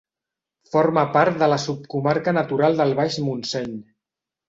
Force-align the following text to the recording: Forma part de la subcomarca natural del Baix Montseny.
Forma 0.75 1.03
part 1.17 1.37
de 1.43 1.51
la 1.53 1.61
subcomarca 1.65 2.37
natural 2.41 2.83
del 2.83 2.99
Baix 3.05 3.23
Montseny. 3.31 3.81